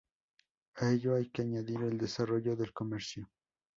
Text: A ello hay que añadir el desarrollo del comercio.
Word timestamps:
A 0.77 0.89
ello 0.89 1.13
hay 1.13 1.29
que 1.29 1.43
añadir 1.43 1.83
el 1.83 1.99
desarrollo 1.99 2.55
del 2.55 2.73
comercio. 2.73 3.29